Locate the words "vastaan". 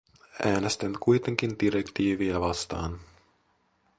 2.41-2.99